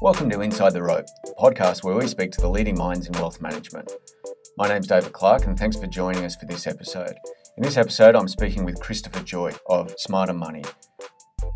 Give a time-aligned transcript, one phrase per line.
[0.00, 3.12] Welcome to Inside the Rope, a podcast where we speak to the leading minds in
[3.14, 3.92] wealth management.
[4.56, 7.14] My name's David Clark, and thanks for joining us for this episode.
[7.56, 10.64] In this episode, I'm speaking with Christopher Joye of Smarter Money.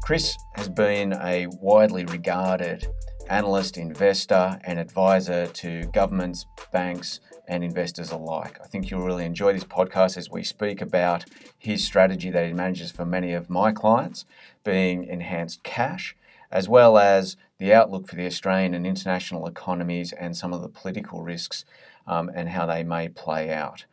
[0.02, 2.86] Chris has been a widely regarded
[3.30, 8.58] analyst, investor, and advisor to governments, banks, and investors alike.
[8.62, 11.24] I think you'll really enjoy this podcast as we speak about
[11.58, 14.26] his strategy that he manages for many of my clients,
[14.64, 16.16] being enhanced cash,
[16.50, 20.68] as well as the outlook for the Australian and international economies and some of the
[20.68, 21.64] political risks
[22.06, 23.84] um, and how they may play out.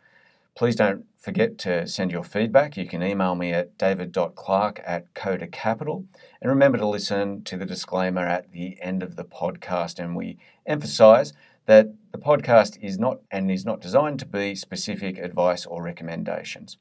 [0.56, 2.78] Please don't forget to send your feedback.
[2.78, 6.06] You can email me at david.clark at Koda Capital.
[6.42, 10.00] And remember to listen to the disclaimer at the end of the podcast.
[10.00, 11.34] And we emphasize
[11.68, 16.78] that the podcast is not and is not designed to be specific advice or recommendations.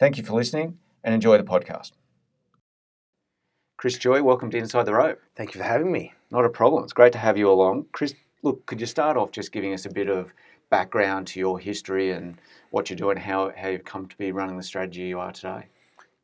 [0.00, 1.92] Thank you for listening and enjoy the podcast.
[3.80, 5.22] Chris Joye, welcome to Inside the Rope.
[5.34, 6.12] Thank you for having me.
[6.30, 6.84] Not a problem.
[6.84, 7.86] It's great to have you along.
[7.92, 8.12] Chris,
[8.42, 10.34] look, could you start off just giving us a bit of
[10.68, 12.36] background to your history and
[12.72, 15.32] what you do and how, how you've come to be running the strategy you are
[15.32, 15.64] today?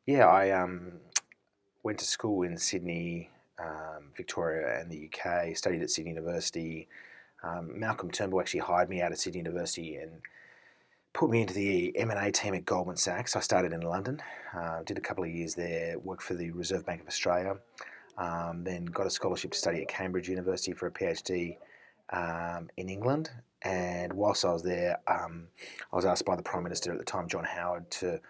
[0.05, 0.99] Yeah, I um,
[1.81, 5.57] went to school in Sydney, um, Victoria, and the UK.
[5.57, 6.87] Studied at Sydney University.
[7.41, 10.11] Um, Malcolm Turnbull actually hired me out of Sydney University and
[11.17, 13.35] put me into the M&A team at Goldman Sachs.
[13.35, 14.21] I started in London,
[14.55, 17.57] uh, did a couple of years there, worked for the Reserve Bank of Australia,
[18.19, 21.57] um, then got a scholarship to study at Cambridge University for a PhD
[22.11, 23.31] um, in England.
[23.63, 25.47] And whilst I was there, um,
[25.91, 28.21] I was asked by the Prime Minister at the time, John Howard, to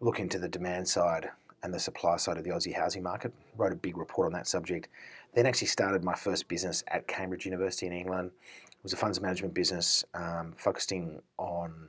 [0.00, 1.30] look into the demand side
[1.64, 3.34] and the supply side of the Aussie housing market.
[3.56, 4.86] Wrote a big report on that subject.
[5.34, 8.30] Then actually started my first business at Cambridge University in England.
[8.70, 11.88] It was a funds management business um, focusing on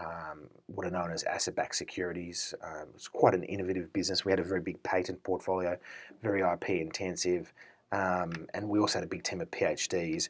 [0.00, 2.54] um, what are known as asset-backed securities.
[2.62, 4.24] Um, it's quite an innovative business.
[4.24, 5.76] We had a very big patent portfolio,
[6.22, 7.52] very IP intensive,
[7.92, 10.28] um, and we also had a big team of PhDs.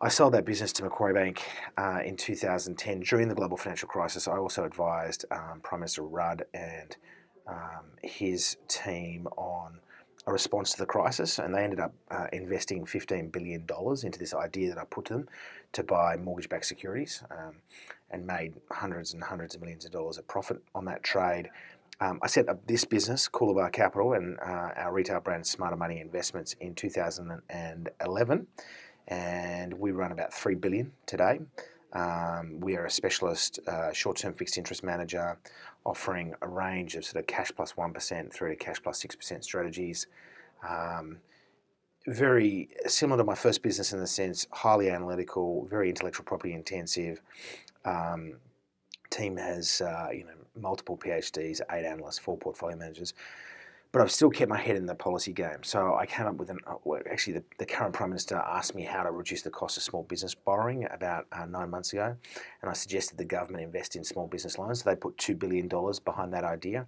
[0.00, 1.42] I sold that business to Macquarie Bank
[1.78, 4.28] uh, in 2010 during the global financial crisis.
[4.28, 6.96] I also advised um, Prime Minister Rudd and
[7.46, 9.78] um, his team on
[10.26, 13.66] a response to the crisis, and they ended up uh, investing $15 billion
[14.02, 15.28] into this idea that I put to them
[15.72, 17.56] to buy mortgage backed securities um,
[18.10, 21.50] and made hundreds and hundreds of millions of dollars of profit on that trade.
[22.00, 26.00] Um, I set up this business, Coolabah Capital, and uh, our retail brand Smarter Money
[26.00, 28.46] Investments in 2011,
[29.08, 31.40] and we run about three billion today.
[31.92, 35.38] Um, we are a specialist uh, short-term fixed interest manager,
[35.84, 39.14] offering a range of sort of cash plus one percent through to cash plus six
[39.14, 40.08] percent strategies.
[40.68, 41.18] Um,
[42.06, 47.20] very similar to my first business in the sense highly analytical, very intellectual property intensive.
[47.84, 48.36] Um,
[49.10, 53.14] team has uh, you know multiple PhDs, eight analysts, four portfolio managers,
[53.92, 55.62] but I've still kept my head in the policy game.
[55.62, 58.74] So I came up with an uh, well, actually the, the, current prime minister asked
[58.74, 62.16] me how to reduce the cost of small business borrowing about uh, nine months ago,
[62.62, 64.82] and I suggested the government invest in small business loans.
[64.82, 66.86] So they put two billion dollars behind that idea,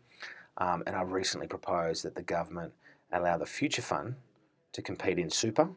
[0.59, 2.73] um, and I've recently proposed that the government
[3.13, 4.17] allow the Future Fund
[4.73, 5.69] to compete in super,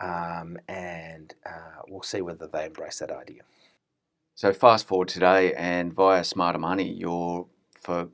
[0.00, 3.42] um, and uh, we'll see whether they embrace that idea.
[4.38, 7.44] So fast forward today, and via Smarter Money, you're
[7.74, 8.08] for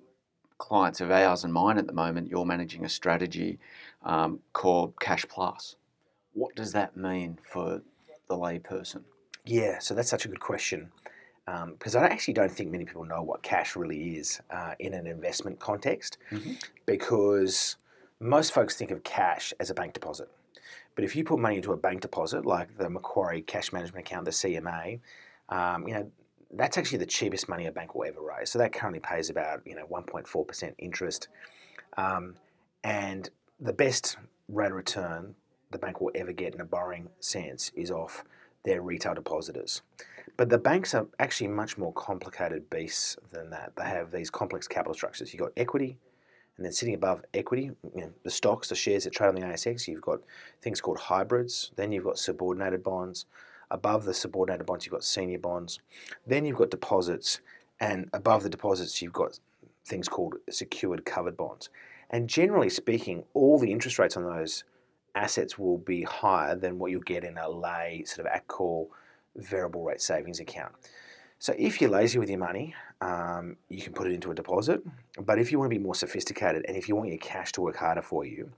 [0.57, 3.59] clients of ours and mine at the moment, you're managing a strategy
[4.07, 5.77] um, called Cash Plus.
[6.33, 7.83] What does that mean for
[8.31, 9.03] the layperson?
[9.45, 10.91] Yeah, so that's such a good question
[11.45, 14.95] because um, I actually don't think many people know what cash really is uh, in
[14.95, 16.55] an investment context mm-hmm.
[16.87, 17.77] because
[18.19, 20.31] most folks think of cash as a bank deposit.
[20.95, 24.25] But if you put money into a bank deposit, like the Macquarie Cash Management Account,
[24.25, 25.01] the CMA,
[25.49, 26.11] um, you know
[26.57, 28.51] that's actually the cheapest money a bank will ever raise.
[28.51, 31.29] So that currently pays about you know 1.4 percent interest,
[31.97, 32.37] um,
[32.83, 33.29] and
[33.61, 34.17] the best
[34.49, 35.35] rate of return
[35.71, 38.25] the bank will ever get in a borrowing sense is off
[38.65, 39.83] their retail depositors.
[40.37, 43.73] But the banks are actually much more complicated beasts than that.
[43.77, 45.33] They have these complex capital structures.
[45.33, 45.99] You've got equity,
[46.57, 49.43] and then sitting above equity, you know, the stocks, the shares that trade on the
[49.43, 50.21] ASX, you've got
[50.63, 51.73] things called hybrids.
[51.77, 53.27] Then you've got subordinated bonds.
[53.71, 55.81] Above the subordinated bonds, you've got senior bonds.
[56.27, 57.41] Then you've got deposits.
[57.81, 59.39] And above the deposits, you've got
[59.85, 61.71] things called secured covered bonds.
[62.11, 64.65] And generally speaking, all the interest rates on those
[65.15, 68.91] assets will be higher than what you'll get in a lay sort of at call
[69.37, 70.73] variable rate savings account.
[71.39, 74.83] So if you're lazy with your money, um, you can put it into a deposit.
[75.21, 77.61] But if you want to be more sophisticated and if you want your cash to
[77.61, 78.51] work harder for you,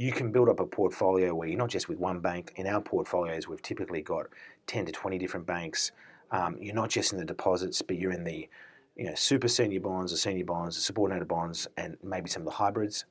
[0.00, 2.54] you can build up a portfolio where you're not just with one bank.
[2.56, 4.28] In our portfolios, we've typically got
[4.66, 5.92] 10 to 20 different banks.
[6.30, 8.48] Um, you're not just in the deposits, but you're in the
[8.96, 12.46] you know, super senior bonds, the senior bonds, the subordinated bonds, and maybe some of
[12.46, 13.04] the hybrids.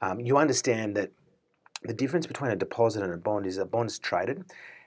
[0.00, 1.10] Um, you understand that
[1.82, 4.42] the difference between a deposit and a bond is a bond's traded,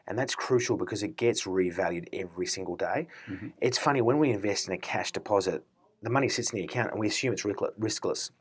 [0.08, 3.08] and that's crucial because it gets revalued every single day.
[3.30, 3.50] Mm-hmm.
[3.62, 5.64] It's funny when we invest in a cash deposit,
[6.02, 8.32] the money sits in the account and we assume it's riskless.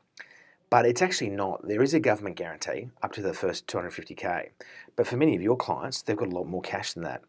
[0.73, 1.67] But it's actually not.
[1.67, 4.49] There is a government guarantee up to the first 250k.
[4.95, 7.21] But for many of your clients, they've got a lot more cash than that.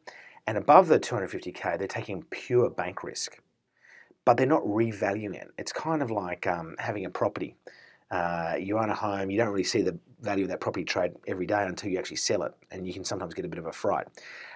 [0.46, 3.42] And above the 250k, they're taking pure bank risk.
[4.24, 5.48] But they're not revaluing it.
[5.58, 7.54] It's kind of like um, having a property.
[8.10, 11.12] Uh, you own a home, you don't really see the value of that property trade
[11.26, 13.66] every day until you actually sell it, and you can sometimes get a bit of
[13.66, 14.06] a fright.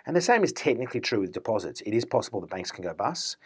[0.07, 1.83] And the same is technically true with deposits.
[1.83, 3.37] It is possible that banks can go bust,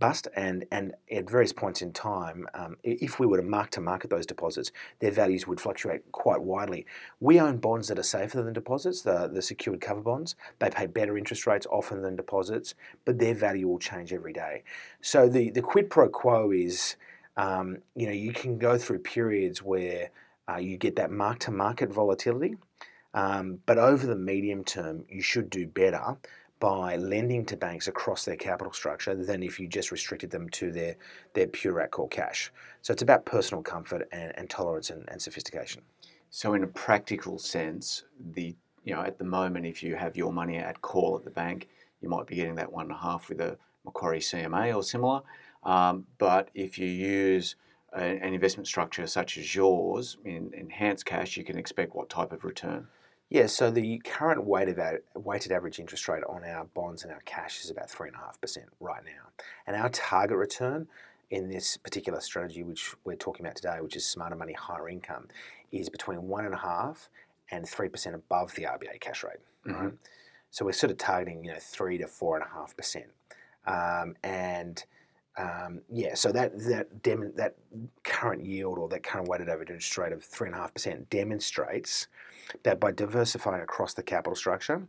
[0.00, 3.80] bust, and and at various points in time, um, if we were to mark to
[3.80, 6.86] market those deposits, their values would fluctuate quite widely.
[7.20, 10.34] We own bonds that are safer than deposits, the the secured cover bonds.
[10.58, 12.74] They pay better interest rates often than deposits,
[13.04, 14.64] but their value will change every day.
[15.02, 16.96] So the the quid pro quo is.
[17.36, 20.10] Um, you know, you can go through periods where
[20.50, 22.56] uh, you get that mark to market volatility,
[23.14, 26.16] um, but over the medium term, you should do better
[26.60, 30.70] by lending to banks across their capital structure than if you just restricted them to
[30.70, 30.94] their,
[31.32, 32.52] their pure at call cash.
[32.82, 35.82] So it's about personal comfort and, and tolerance and, and sophistication.
[36.28, 38.04] So in a practical sense,
[38.34, 38.54] the
[38.84, 41.68] you know at the moment, if you have your money at call at the bank,
[42.00, 45.22] you might be getting that one and a half with a Macquarie CMA or similar.
[45.64, 47.56] Um, but if you use
[47.94, 52.32] a, an investment structure such as yours in enhanced cash, you can expect what type
[52.32, 52.86] of return?
[53.30, 54.78] Yeah, so the current weighted,
[55.14, 59.44] weighted average interest rate on our bonds and our cash is about 3.5% right now.
[59.68, 60.88] And our target return
[61.30, 65.28] in this particular strategy, which we're talking about today, which is smarter money, higher income,
[65.70, 67.08] is between 1.5
[67.52, 69.38] and 3% above the RBA cash rate.
[69.64, 69.84] Mm-hmm.
[69.84, 69.92] Right?
[70.50, 73.04] So we're sort of targeting, you know, 3 to 4.5%.
[73.66, 74.84] Um, and
[75.38, 77.54] um, yeah, so that that dem- that
[78.02, 81.08] current yield or that current weighted average interest rate of three and a half percent
[81.08, 82.08] demonstrates
[82.62, 84.82] that by diversifying across the capital structure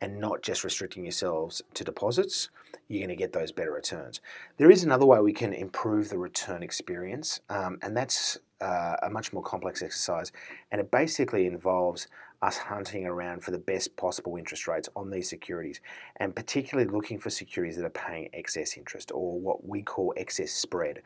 [0.00, 2.50] and not just restricting yourselves to deposits,
[2.88, 4.20] you're going to get those better returns.
[4.56, 9.10] There is another way we can improve the return experience, um, and that's uh, a
[9.10, 10.32] much more complex exercise,
[10.70, 12.08] and it basically involves
[12.42, 15.80] us hunting around for the best possible interest rates on these securities,
[16.16, 20.50] and particularly looking for securities that are paying excess interest or what we call excess
[20.50, 21.00] spread.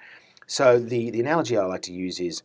[0.47, 2.43] So the, the analogy I like to use is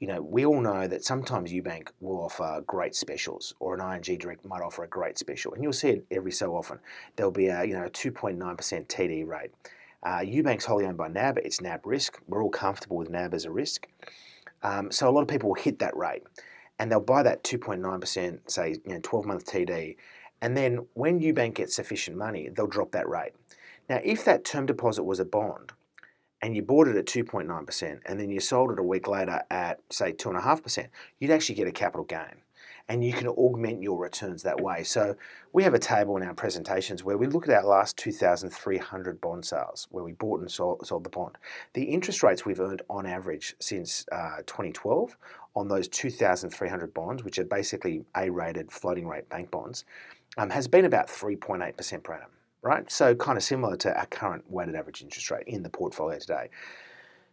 [0.00, 4.18] you know, we all know that sometimes UBank will offer great specials, or an ING
[4.18, 6.78] Direct might offer a great special, and you'll see it every so often.
[7.16, 9.50] There'll be a you know 2.9% TD rate.
[10.02, 11.38] Uh, UBank's wholly owned by NAB.
[11.38, 12.20] It's NAB risk.
[12.26, 13.88] We're all comfortable with NAB as a risk,
[14.62, 16.24] um, so a lot of people will hit that rate,
[16.78, 19.96] and they'll buy that 2.9%, say you know 12-month TD,
[20.40, 23.32] and then when UBank gets sufficient money, they'll drop that rate.
[23.88, 25.72] Now, if that term deposit was a bond,
[26.44, 29.80] and you bought it at 2.9% and then you sold it a week later at,
[29.88, 30.88] say, 2.5%,
[31.18, 32.42] you'd actually get a capital gain.
[32.86, 34.84] And you can augment your returns that way.
[34.84, 35.16] So,
[35.54, 39.46] we have a table in our presentations where we look at our last 2,300 bond
[39.46, 41.38] sales, where we bought and sold, sold, the bond.
[41.72, 45.16] The interest rates we've earned on average since uh, 2012
[45.56, 49.86] on those 2,300 bonds, which are basically A rated floating rate bank bonds,
[50.36, 52.28] um, has been about 3.8% per annum
[52.64, 52.90] right?
[52.90, 56.48] So kind of similar to our current weighted average interest rate in the portfolio today.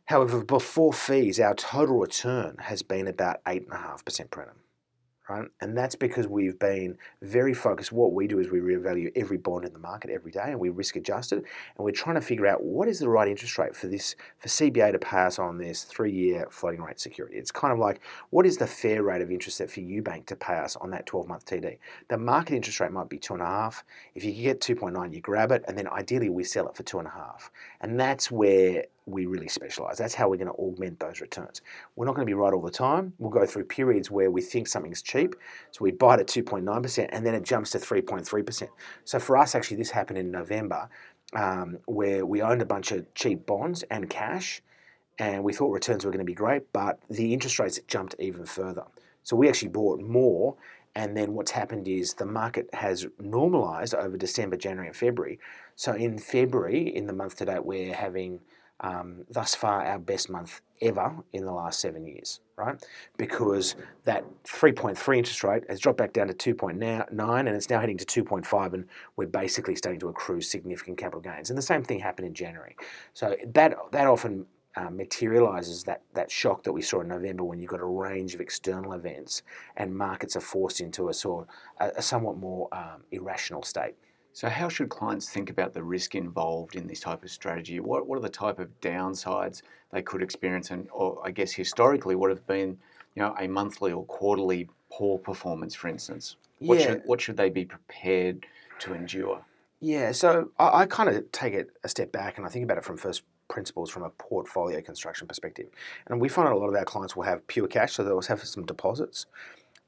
[0.06, 4.56] However, before fees, our total return has been about 8.5% per annum
[5.32, 5.50] right?
[5.62, 7.92] And that's because we've been very focused.
[7.92, 10.70] What we do is we reevaluate every bond in the market every day, and we
[10.70, 11.46] risk adjust it, and
[11.86, 14.92] we're trying to figure out what is the right interest rate for this for CBA
[14.92, 17.38] to pay us on this three-year floating rate security.
[17.38, 20.36] It's kind of like what is the fair rate of interest that for UBank to
[20.36, 21.78] pay us on that 12-month TD?
[22.10, 23.84] The market interest rate might be two and a half.
[24.16, 27.00] If you get 2.9, you grab it, and then ideally we sell it for two
[27.00, 29.98] and a half, and that's where we really specialize.
[29.98, 31.62] That's how we're going to augment those returns.
[31.96, 33.14] We're not going to be right all the time.
[33.18, 35.36] We'll go through periods where we think something's cheap,
[35.72, 38.68] so we buy it at 2.9%, and then it jumps to 3.3%.
[39.06, 40.90] So for us, actually, this happened in November,
[41.34, 44.62] um, where we owned a bunch of cheap bonds and cash,
[45.18, 48.46] and we thought returns were going to be great, but the interest rates jumped even
[48.46, 48.84] further.
[49.24, 50.56] So we actually bought more,
[50.96, 55.40] and then what's happened is the market has normalized over December, January, and February.
[55.76, 58.42] So in February, in the month to date, we're having
[58.82, 62.84] um, thus far our best month ever in the last seven years, right?
[63.18, 67.98] Because that 3.3 interest rate has dropped back down to 2.9 and it's now heading
[67.98, 68.86] to 2.5 and
[69.16, 71.50] we're basically starting to accrue significant capital gains.
[71.50, 72.76] And the same thing happened in January.
[73.14, 77.60] So that that often uh, materializes that, that shock that we saw in November when
[77.60, 79.44] you've got a range of external events
[79.76, 81.48] and markets are forced into a sort
[81.80, 83.96] a, a somewhat more um, irrational state.
[84.34, 87.80] So, how should clients think about the risk involved in this type of strategy?
[87.80, 89.62] What, what are the type of downsides
[89.92, 92.78] they could experience, and or I guess historically, what have been,
[93.16, 96.38] you know, a monthly or quarterly poor performance, for instance?
[96.60, 96.86] What Yeah.
[96.86, 98.46] should what should they be prepared
[98.80, 99.44] to endure?
[99.82, 102.78] Yeah, so I, I kind of take it a step back and I think about
[102.78, 105.68] it from first principles from a portfolio construction perspective.
[106.08, 108.22] And we find that a lot of our clients will have pure cash, so they'll
[108.22, 109.26] have some deposits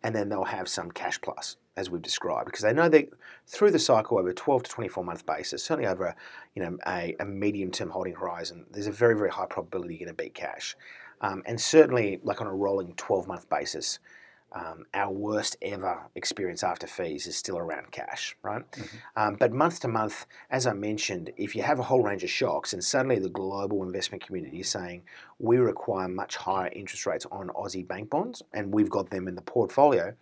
[0.03, 3.10] and then they'll have some cash plus, as we've described, because they know that
[3.48, 6.15] through the cycle over a 12 to 24 month basis, certainly over a,
[6.55, 10.05] you know, a, a medium term holding horizon, there's a very, very high probability you're
[10.05, 10.75] going to beat cash.
[11.22, 14.00] Um, and certainly, like on a rolling 12 month basis,
[14.53, 18.63] um, our worst ever experience after fees is still around cash, right?
[19.15, 22.29] Um, but month to month, as I mentioned, if you have a whole range of
[22.29, 25.03] shocks and suddenly the global investment community is saying
[25.39, 29.36] we require much higher interest rates on Aussie bank bonds and we've got them in
[29.36, 30.13] the portfolio,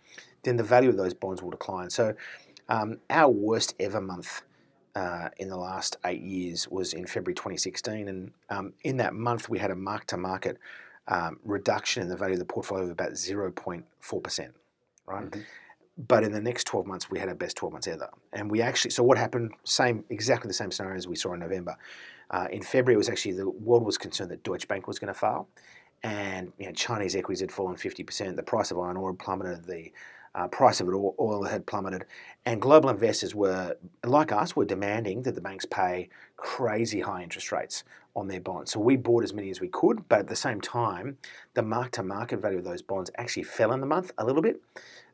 [0.44, 1.90] then the value of those bonds will decline.
[1.90, 2.14] So
[2.68, 4.42] um, our worst ever month
[4.94, 8.08] uh, in the last eight years was in February 2016.
[8.08, 10.58] And um, in that month, we had a mark to market
[11.08, 14.54] um, reduction in the value of the portfolio of about 0.4%,
[15.06, 15.30] right?
[15.30, 15.44] Mhm.
[15.98, 18.08] But in the next 12 months, we had our best 12 months ever.
[18.32, 19.52] And we actually, so what happened?
[19.64, 21.76] Same, exactly the same scenario as we saw in November.
[22.30, 25.12] Uh, in February, it was actually the world was concerned that Deutsche Bank was going
[25.12, 25.48] to fail.
[26.02, 28.36] And you know, Chinese equities had fallen 50%.
[28.36, 29.64] The price of iron ore had plummeted.
[29.64, 29.92] The
[30.34, 32.06] uh, price of oil- oil had plummeted.
[32.46, 37.52] And global investors were, like us, were demanding that the banks pay crazy high interest
[37.52, 38.72] rates on their bonds.
[38.72, 41.16] So we bought as many as we could, but at the same time,
[41.54, 44.42] the mark to market value of those bonds actually fell in the month a little
[44.42, 44.60] bit.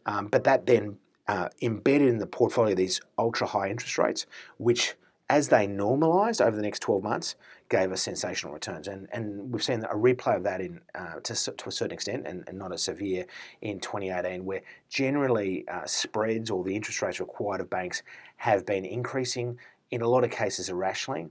[0.07, 4.27] Um, but that then uh, embedded in the portfolio these ultra high interest rates,
[4.57, 4.95] which
[5.31, 7.35] as they normalised over the next 12 months,
[7.69, 8.89] gave us sensational returns.
[8.89, 12.27] And, and we've seen a replay of that in uh, to, to a certain extent,
[12.27, 13.27] and, and not as severe
[13.61, 18.03] in 2018, where generally uh, spreads or the interest rates required of banks
[18.37, 19.59] have been increasing,
[19.91, 21.29] in a lot of cases irrationally.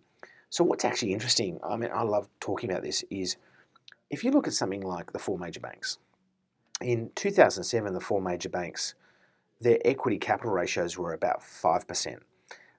[0.50, 3.38] So, what's actually interesting, I mean, I love talking about this, is
[4.10, 5.98] if you look at something like the four major banks,
[6.82, 8.96] in 2007, the four major banks,
[9.60, 12.18] their equity capital ratios were about 5%.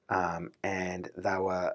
[0.08, 1.74] Um, and they were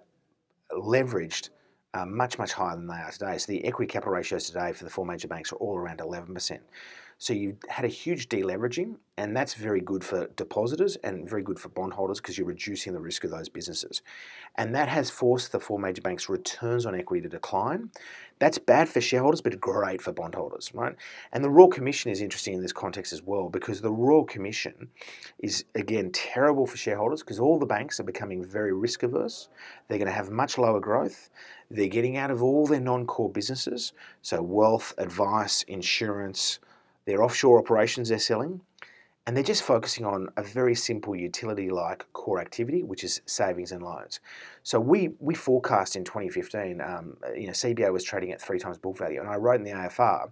[0.71, 1.49] leveraged
[1.93, 3.37] uh, much, much higher than they are today.
[3.37, 6.59] So the equity capital ratios today for the four major banks are all around 11%.
[7.17, 11.59] So you had a huge deleveraging, and that's very good for depositors and very good
[11.59, 14.01] for bondholders because you're reducing the risk of those businesses.
[14.55, 17.91] And that has forced the four major banks' returns on equity to decline.
[18.39, 20.95] That's bad for shareholders, but great for bondholders, right?
[21.31, 24.89] And the Royal Commission is interesting in this context as well because the Royal Commission
[25.39, 29.49] is, again, terrible for shareholders because all the banks are becoming very risk averse.
[29.87, 31.29] They're going to have much lower growth.
[31.69, 36.59] They're getting out of all their non core businesses, so wealth, advice, insurance,
[37.05, 38.61] their offshore operations they're selling.
[39.25, 43.71] And they're just focusing on a very simple utility like core activity, which is savings
[43.71, 44.19] and loans.
[44.63, 48.77] So we, we forecast in 2015, um, you know, CBA was trading at three times
[48.77, 49.21] book value.
[49.21, 50.29] And I wrote in the AFR,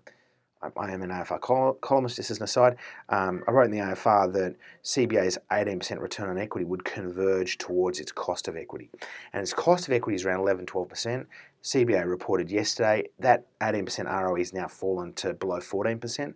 [0.61, 2.77] I, am an AFR col- columnist, just as an aside,
[3.09, 7.99] um, I wrote in the AFR that CBA's 18% return on equity would converge towards
[7.99, 8.89] its cost of equity.
[9.33, 11.25] And its cost of equity is around 11, 12%.
[11.63, 16.33] CBA reported yesterday that 18% ROE has now fallen to below 14%.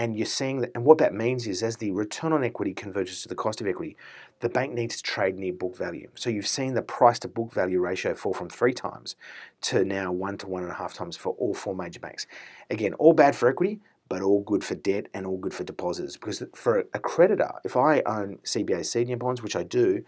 [0.00, 3.20] And you're seeing that, and what that means is as the return on equity converges
[3.20, 3.98] to the cost of equity,
[4.40, 6.08] the bank needs to trade near book value.
[6.14, 9.14] So you've seen the price to book value ratio fall from three times
[9.60, 12.26] to now one to one and a half times for all four major banks.
[12.70, 13.78] Again, all bad for equity,
[14.08, 16.16] but all good for debt and all good for depositors.
[16.16, 20.02] Because for a creditor, if I own CBA senior bonds, which I do,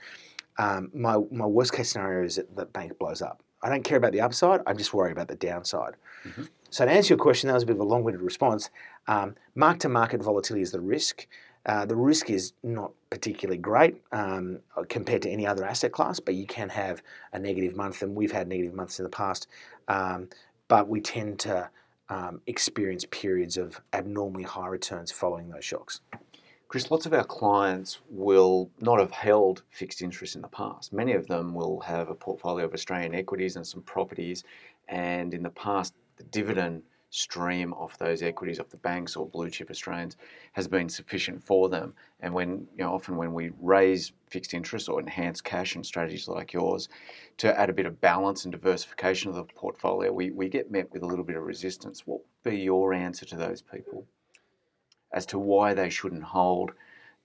[0.56, 3.42] um, my, my worst case scenario is that the bank blows up.
[3.62, 5.96] I don't care about the upside, I just worry about the downside.
[6.24, 6.48] Mhm.
[6.72, 8.70] So, to answer your question, that was a bit of a long winded response.
[9.06, 11.26] Um, mark to market volatility is the risk.
[11.66, 16.34] Uh, the risk is not particularly great um, compared to any other asset class, but
[16.34, 17.02] you can have
[17.34, 19.48] a negative month, and we've had negative months in the past.
[19.88, 20.30] Um,
[20.68, 21.68] but we tend to
[22.08, 26.00] um, experience periods of abnormally high returns following those shocks.
[26.68, 30.90] Chris, lots of our clients will not have held fixed interest in the past.
[30.90, 34.42] Many of them will have a portfolio of Australian equities and some properties,
[34.88, 39.50] and in the past, the dividend stream off those equities off the banks or blue
[39.50, 40.16] chip Australians
[40.52, 41.92] has been sufficient for them.
[42.20, 46.26] And when you know, often when we raise fixed interest or enhance cash and strategies
[46.26, 46.88] like yours
[47.36, 50.90] to add a bit of balance and diversification of the portfolio, we, we get met
[50.90, 52.06] with a little bit of resistance.
[52.06, 54.06] What would be your answer to those people
[55.12, 56.72] as to why they shouldn't hold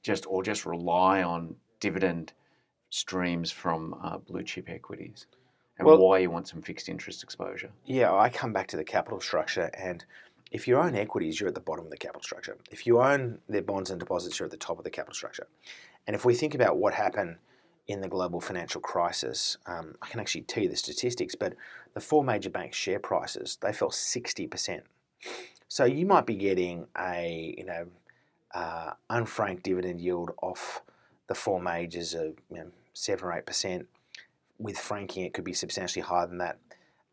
[0.04, 2.34] just or just rely on dividend
[2.89, 5.27] streams from uh, blue chip equities?
[5.77, 7.72] And Well- why you want some fixed interest exposure?
[7.86, 10.03] Yeah, I come back to the capital structure, and
[10.51, 12.57] if you own equities, you're at the bottom of the capital structure.
[12.72, 15.48] If you own their bonds and deposits, you're at the top of the capital structure.
[16.07, 17.38] And if we think about what happened
[17.88, 21.53] in the global financial crisis, um, I can actually tell you the statistics, but
[21.93, 24.84] the four major banks' share prices they fell sixty percent.
[25.67, 27.88] So you might be getting a you know
[28.53, 30.81] uh, unfranked dividend yield off
[31.27, 33.88] the four majors of you know, seven or eight percent.
[34.59, 36.59] With franking, it could be substantially higher than that.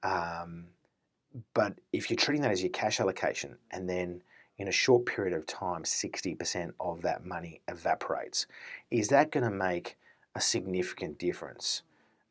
[0.02, 0.66] Um,
[1.52, 4.22] but if you're treating that as your cash allocation, and then
[4.58, 8.46] in a short period of time, 60% of that money evaporates,
[8.90, 9.96] is that going to make
[10.34, 11.82] a significant difference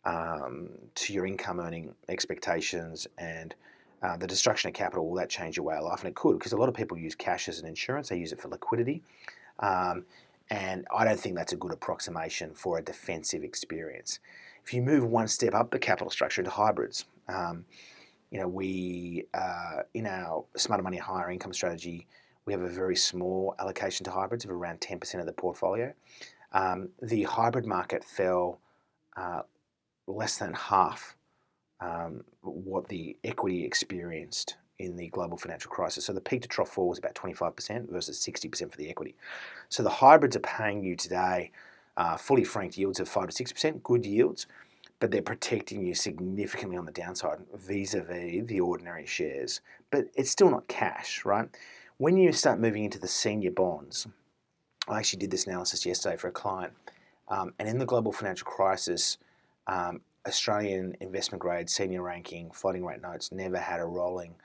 [0.06, 3.56] um, to your income earning expectations and
[4.02, 5.08] uh, the destruction of capital?
[5.08, 6.00] Will that change your way of life?
[6.00, 8.32] And it could, because a lot of people use cash as an insurance, they use
[8.32, 9.02] it for liquidity.
[9.60, 10.06] Um,
[10.50, 14.20] and I don't think that's a good approximation for a defensive experience.
[14.64, 17.66] If you move one step up the capital structure into hybrids, um,
[18.32, 22.08] you know, we uh, in our smarter money higher income strategy,
[22.46, 25.94] we have a very small allocation to hybrids of around 10% of the portfolio.
[26.52, 28.60] Um, the hybrid market fell
[29.16, 29.42] uh,
[30.08, 31.16] less than half
[31.80, 36.06] um, what the equity experienced in the global financial crisis.
[36.06, 39.16] So the peak to trough fall was about 25% versus 60% for the equity.
[39.70, 41.52] So the hybrids are paying you today
[41.98, 44.48] uh, fully franked yields of 5 to 6%, good yields,
[45.00, 49.62] but they're protecting you significantly on the downside vis a vis the ordinary shares.
[49.92, 51.50] But it's still not cash, right?
[51.98, 54.08] When you start moving into the senior bonds,
[54.88, 56.74] I actually did this analysis yesterday for a client,
[57.30, 59.18] um, and in the global financial crisis,
[59.68, 64.36] um, Australian investment grade senior ranking floating rate notes never had a rolling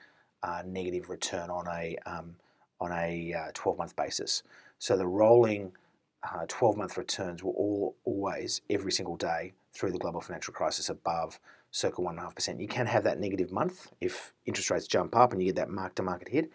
[0.43, 2.35] uh, negative return on a um,
[2.81, 4.43] on a uh, 12 month basis.
[4.77, 5.73] So the rolling
[6.23, 10.89] uh, 12 month returns were all always every single day through the global financial crisis
[10.89, 11.39] above
[11.71, 12.59] circa 1.5%.
[12.59, 15.69] You can have that negative month if interest rates jump up and you get that
[15.69, 16.51] mark to market hit.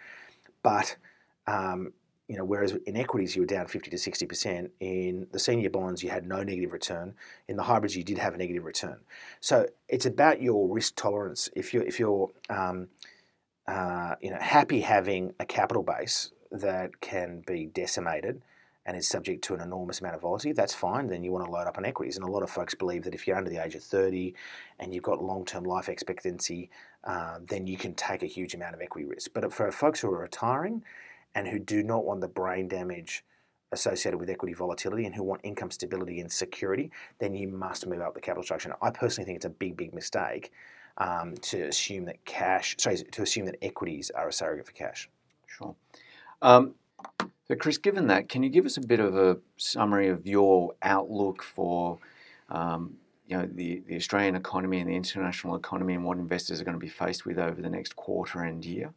[0.63, 0.97] But
[1.47, 1.93] um,
[2.29, 6.03] you know, whereas in equities you were down 50 to 60%, in the senior bonds
[6.03, 7.15] you had no negative return.
[7.49, 8.99] In the hybrids you did have a negative return.
[9.41, 11.49] So it's about your risk tolerance.
[11.55, 12.89] If you're if you're um,
[13.69, 18.43] uh, you know happy having a capital base that can be decimated
[18.87, 21.07] and is subject to an enormous amount of volatility, that's fine.
[21.07, 22.17] Then you want to load up on equities.
[22.17, 24.35] And a lot of folks believe that if you're under the age of 30
[24.79, 26.71] and you've got long term life expectancy,
[27.05, 29.31] uh, then you can take a huge amount of equity risk.
[29.33, 30.83] But for folks who are retiring
[31.35, 33.25] and who do not want the brain damage
[33.73, 38.01] associated with equity volatility and who want income stability and security, then you must move
[38.01, 38.69] up the capital structure.
[38.69, 40.53] And I personally think it's a big, big mistake
[40.99, 45.09] um, to assume that cash, sorry, to assume that equities are a surrogate for cash.
[45.47, 45.75] Sure.
[46.41, 46.75] Um,
[47.49, 50.75] so, Chris, given that, can you give us a bit of a summary of your
[50.83, 51.99] outlook for
[52.49, 56.65] um, you know, the, the Australian economy and the international economy and what investors are
[56.65, 58.93] going to be faced with over the next quarter and year?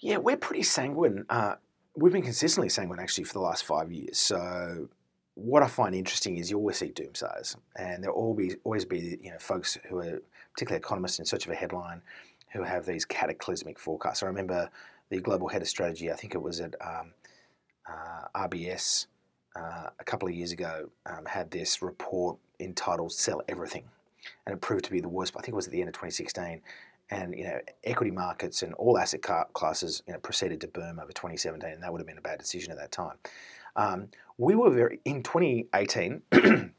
[0.00, 1.24] Yeah, we're pretty sanguine.
[1.28, 1.56] Uh,
[1.96, 4.18] we've been consistently sanguine actually for the last five years.
[4.18, 4.88] So
[5.34, 9.18] what I find interesting is you always see doomsayers, and there will always always be
[9.22, 10.22] you know folks who are
[10.52, 12.02] particularly economists in search of a headline
[12.52, 14.22] who have these cataclysmic forecasts.
[14.22, 14.70] I remember
[15.10, 16.10] the global head of strategy.
[16.10, 17.12] I think it was at um,
[18.34, 19.06] RBS
[19.56, 20.90] uh, a couple of years ago.
[21.06, 23.84] Um, had this report entitled "Sell Everything,"
[24.46, 25.34] and it proved to be the worst.
[25.36, 26.60] I think it was at the end of 2016
[27.10, 29.22] and you know equity markets and all asset
[29.52, 32.38] classes you know, proceeded to boom over 2017, and that would have been a bad
[32.38, 33.16] decision at that time.
[33.76, 36.22] Um, we were very in 2018.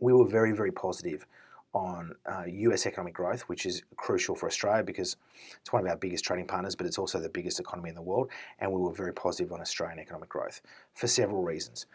[0.00, 1.26] we were very very positive
[1.74, 5.16] on uh, US economic growth, which is crucial for Australia because
[5.60, 8.02] it's one of our biggest trading partners, but it's also the biggest economy in the
[8.02, 8.30] world.
[8.58, 10.60] And we were very positive on Australian economic growth
[10.94, 11.86] for several reasons.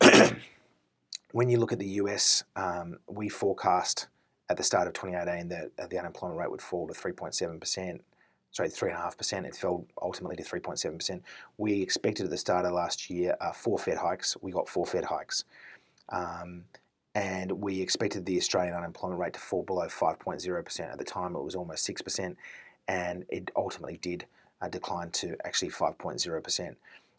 [1.32, 4.08] when you look at the US, um, we forecast
[4.48, 8.00] at the start of 2018 that uh, the unemployment rate would fall to 3.7%.
[8.52, 9.44] Sorry, 3.5%.
[9.44, 11.20] It fell ultimately to 3.7%.
[11.58, 14.36] We expected at the start of last year uh, four Fed hikes.
[14.40, 15.44] We got four Fed hikes.
[16.08, 16.64] Um,
[17.16, 20.80] and we expected the Australian unemployment rate to fall below 5.0%.
[20.80, 22.36] At the time, it was almost 6%,
[22.88, 24.26] and it ultimately did
[24.60, 26.76] uh, decline to actually 5.0%.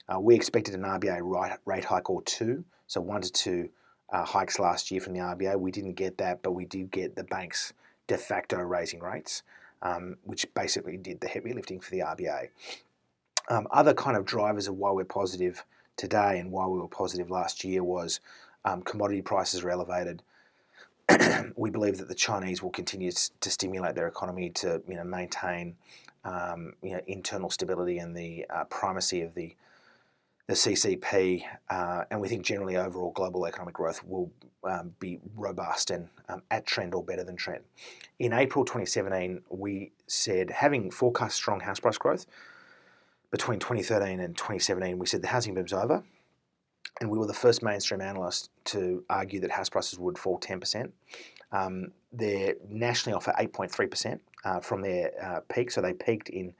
[0.07, 3.69] Uh, we expected an RBA rate hike or two, so one to two
[4.11, 5.59] uh, hikes last year from the RBA.
[5.59, 7.73] We didn't get that, but we did get the banks
[8.05, 9.41] de facto raising rates,
[9.81, 12.49] um, which basically did the heavy lifting for the RBA.
[13.49, 17.31] Um, other kind of drivers of why we're positive today and why we were positive
[17.31, 18.19] last year was
[18.65, 20.23] um, commodity prices are elevated.
[21.55, 25.75] we believe that the Chinese will continue to stimulate their economy to you know maintain
[26.23, 29.55] um, you know internal stability and the uh, primacy of the
[30.47, 34.31] the CCP, uh, and we think generally overall global economic growth will
[34.63, 37.63] um, be robust and um, at trend or better than trend.
[38.19, 42.25] In April 2017, we said, having forecast strong house price growth
[43.29, 46.01] between 2013 and 2017, we said the housing boom's over,
[46.99, 50.91] and we were the first mainstream analyst to argue that house prices would fall 10%.
[51.51, 56.53] Um, they're nationally off at 8.3% uh, from their uh, peak, so they peaked in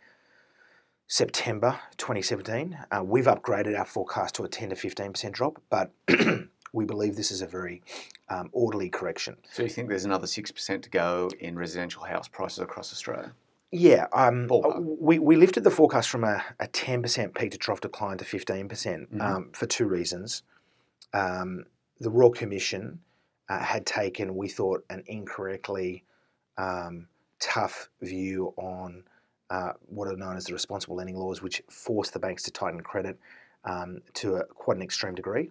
[1.08, 2.78] September 2017.
[2.92, 5.92] Uh, we've upgraded our forecast to a 10 to 15% drop, but
[6.74, 7.82] we believe this is a very
[8.30, 9.38] um, orderly correction.
[9.52, 13.34] So you think there's another 6% to go in residential house prices across Australia?
[13.72, 14.48] Yeah, um,
[14.80, 18.68] we, we lifted the forecast from a, a 10% peak to trough decline to 15%
[18.70, 19.22] mm-hmm.
[19.22, 20.44] um, for two reasons.
[21.14, 21.66] Um,
[22.00, 23.00] the Royal Commission
[23.50, 26.06] uh, had taken, we thought, an incorrectly
[26.58, 27.08] um,
[27.40, 29.04] tough view on
[29.50, 32.82] uh, what are known as the responsible lending laws, which force the banks to tighten
[32.82, 33.20] credit
[33.66, 35.50] um, to a, quite an extreme degree.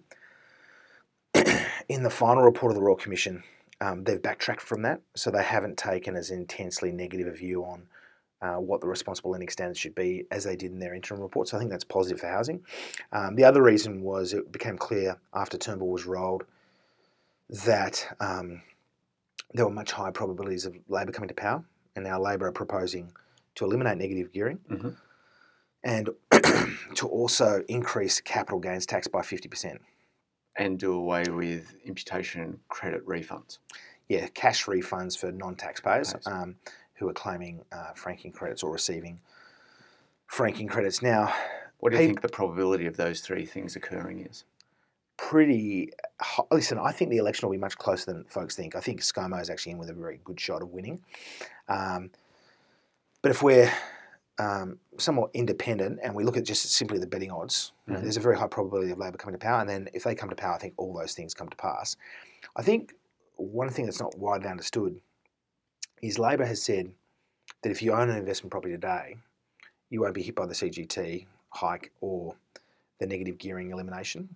[1.89, 3.43] In the final report of the Royal Commission,
[3.79, 7.83] um, they've backtracked from that, so they haven't taken as intensely negative a view on
[8.41, 11.47] uh, what the responsible lending standards should be as they did in their interim report.
[11.47, 12.63] So I think that's positive for housing.
[13.11, 16.43] Um, the other reason was it became clear after Turnbull was rolled
[17.49, 18.61] that um,
[19.53, 21.63] there were much higher probabilities of Labor coming to power,
[21.95, 23.11] and now Labor are proposing
[23.55, 24.89] to eliminate negative gearing mm-hmm.
[25.83, 26.09] and
[26.95, 29.77] to also increase capital gains tax by 50%.
[30.59, 33.59] And do away with imputation credit refunds.
[34.09, 36.55] Yeah, cash refunds for non taxpayers um,
[36.97, 39.19] who are claiming uh, franking credits or receiving
[40.27, 41.01] franking credits.
[41.01, 41.33] Now,
[41.79, 44.43] what do you think the probability of those three things occurring is?
[45.17, 45.91] Pretty.
[46.51, 48.75] Listen, I think the election will be much closer than folks think.
[48.75, 51.01] I think ScoMo is actually in with a very good shot of winning.
[51.67, 52.11] Um,
[53.21, 53.71] but if we're
[54.39, 58.01] um, somewhat independent and we look at just simply the betting odds, mm-hmm.
[58.01, 59.59] there's a very high probability of Labor coming to power.
[59.59, 61.95] And then if they come to power, I think all those things come to pass.
[62.55, 62.93] I think
[63.35, 64.99] one thing that's not widely understood
[66.01, 66.91] is Labor has said
[67.63, 69.17] that if you own an investment property today,
[69.89, 72.35] you won't be hit by the CGT hike or
[72.99, 74.29] the negative gearing elimination.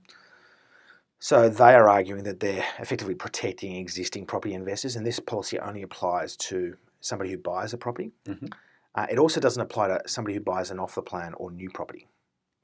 [1.19, 5.83] So they are arguing that they're effectively protecting existing property investors, and this policy only
[5.83, 8.11] applies to somebody who buys a property.
[8.25, 8.47] Mm-hmm.
[8.95, 11.69] Uh, it also doesn't apply to somebody who buys an off the plan or new
[11.69, 12.07] property,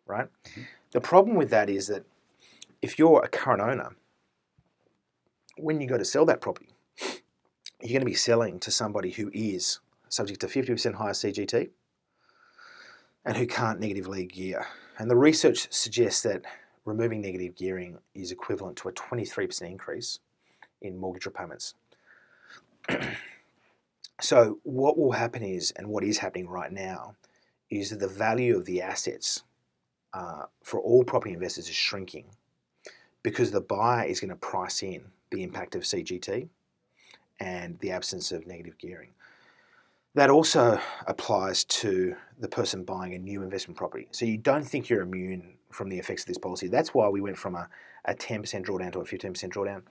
[0.07, 0.27] right?
[0.45, 0.62] Mm-hmm.
[0.91, 2.03] The problem with that is that
[2.81, 3.95] if you're a current owner,
[5.57, 6.69] when you go to sell that property,
[7.81, 11.69] you're going to be selling to somebody who is subject to 50% higher CGT
[13.25, 14.65] and who can't negatively gear.
[14.97, 16.43] And the research suggests that
[16.85, 20.19] removing negative gearing is equivalent to a 23% increase
[20.81, 21.75] in mortgage repayments.
[24.19, 27.15] So what will happen is, and what is happening right now,
[27.69, 29.43] is that the value of the assets
[30.13, 32.25] uh, for all property investors is shrinking
[33.21, 36.49] because the buyer is going to price in the impact of CGT
[37.39, 39.10] and the absence of negative gearing.
[40.15, 44.08] That also applies to the person buying a new investment property.
[44.12, 46.67] So you don't think you're immune from the effects of this policy.
[46.67, 47.69] That's why we went from a,
[48.06, 49.84] a 10% drawdown to a 15% drawdown.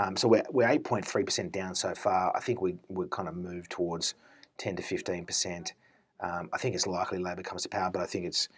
[0.00, 2.36] Um, so we're, we're 8.3% down so far.
[2.36, 4.14] I think we, we kind of move towards
[4.56, 5.72] 10 to 15%.
[6.20, 8.48] Um, I think it's likely Labor comes to power, but I think it's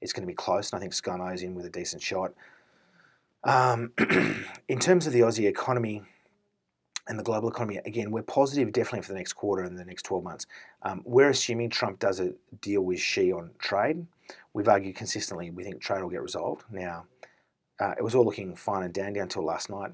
[0.00, 2.32] it's going to be close, and I think ScoMo's in with a decent shot.
[3.44, 3.92] Um,
[4.68, 6.02] in terms of the Aussie economy
[7.08, 10.02] and the global economy, again, we're positive definitely for the next quarter and the next
[10.02, 10.46] 12 months.
[10.82, 14.06] Um, we're assuming Trump does a deal with Xi on trade.
[14.52, 16.64] We've argued consistently we think trade will get resolved.
[16.70, 17.06] Now,
[17.80, 19.92] uh, it was all looking fine and dandy until last night.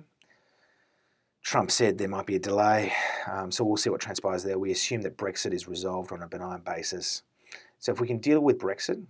[1.43, 2.93] Trump said there might be a delay,
[3.31, 4.59] um, so we'll see what transpires there.
[4.59, 7.23] We assume that Brexit is resolved on a benign basis.
[7.79, 9.05] So if we can deal with Brexit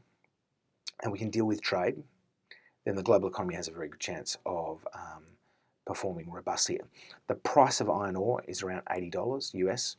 [1.03, 2.03] and we can deal with trade,
[2.85, 5.23] then the global economy has a very good chance of um,
[5.87, 6.81] performing robustly.
[7.29, 9.97] The price of iron ore is around $80 US.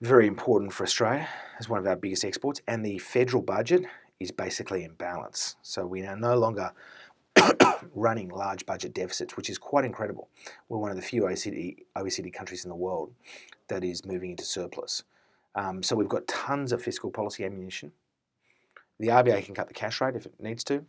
[0.00, 3.84] Very important for Australia as one of our biggest exports, and the federal budget
[4.20, 5.56] is basically in balance.
[5.62, 6.72] So we are no longer
[7.94, 10.28] running large budget deficits, which is quite incredible.
[10.68, 13.12] We're one of the few OECD, OECD countries in the world
[13.68, 15.04] that is moving into surplus.
[15.54, 17.92] Um, so we've got tons of fiscal policy ammunition.
[18.98, 20.84] The RBA can cut the cash rate if it needs to,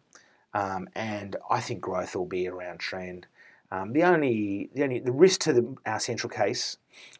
[0.54, 3.28] um, and I think growth will be around trend.
[3.76, 6.78] Um, the only the only the risk to the, our central case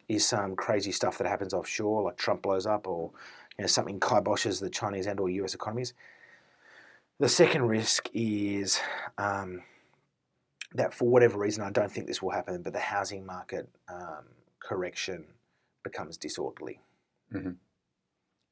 [0.08, 3.10] is some crazy stuff that happens offshore, like Trump blows up, or
[3.58, 5.92] you know, something kiboshes the Chinese and or US economies.
[7.18, 8.80] The second risk is
[9.18, 9.62] um,
[10.74, 14.24] that for whatever reason, I don't think this will happen, but the housing market um,
[14.60, 15.24] correction
[15.82, 16.80] becomes disorderly.
[17.34, 17.52] Mm-hmm.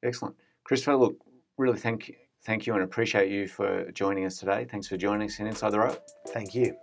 [0.03, 0.95] Excellent, Christopher.
[0.95, 1.17] Look,
[1.57, 4.67] really thank you, thank you, and appreciate you for joining us today.
[4.69, 6.03] Thanks for joining us in Inside the Rope.
[6.27, 6.75] Thank you.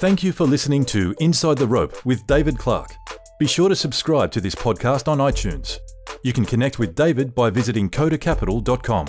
[0.00, 2.96] Thank you for listening to Inside the Rope with David Clark.
[3.38, 5.76] Be sure to subscribe to this podcast on iTunes.
[6.24, 9.08] You can connect with David by visiting kodacapital.com.